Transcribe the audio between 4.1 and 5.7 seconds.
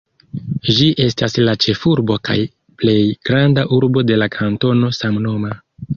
de la kantono samnoma.